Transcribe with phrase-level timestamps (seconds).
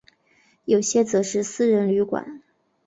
[0.65, 2.41] 有些则是私人旅馆。